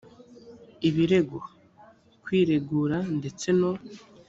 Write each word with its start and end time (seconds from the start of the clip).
ibirego 0.87 1.39
kwiregura 2.23 2.97
ndetse 3.17 3.47
no 3.59 3.71